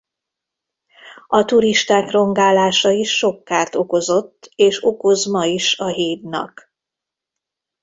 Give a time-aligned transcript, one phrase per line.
[1.27, 6.73] A turisták rongálása is sok kárt okozott és okoz ma is a hídnak.